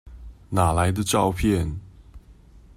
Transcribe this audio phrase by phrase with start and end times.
[0.49, 1.79] 哪來的照片？